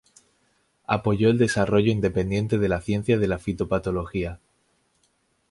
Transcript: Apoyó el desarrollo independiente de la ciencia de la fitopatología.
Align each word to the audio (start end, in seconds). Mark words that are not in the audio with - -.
Apoyó 0.87 1.29
el 1.29 1.37
desarrollo 1.37 1.91
independiente 1.91 2.57
de 2.57 2.67
la 2.67 2.81
ciencia 2.81 3.19
de 3.19 3.27
la 3.27 3.37
fitopatología. 3.37 4.39